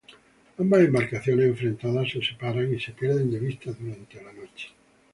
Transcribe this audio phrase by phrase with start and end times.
[0.57, 4.69] Ambas embarcaciones enfrentadas se separan y se pierden de vista durante la noche.